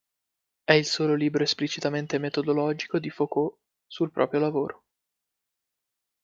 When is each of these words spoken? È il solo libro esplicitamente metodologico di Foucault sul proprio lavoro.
È 0.63 0.73
il 0.73 0.85
solo 0.85 1.13
libro 1.13 1.43
esplicitamente 1.43 2.17
metodologico 2.17 2.97
di 2.97 3.11
Foucault 3.11 3.55
sul 3.85 4.09
proprio 4.11 4.39
lavoro. 4.39 4.83